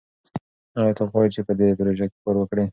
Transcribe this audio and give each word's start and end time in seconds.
ایا 0.77 0.91
ته 0.97 1.03
غواړې 1.11 1.29
چې 1.35 1.41
په 1.47 1.53
دې 1.59 1.67
پروژه 1.77 2.05
کې 2.11 2.17
کار 2.23 2.35
وکړې؟ 2.37 2.65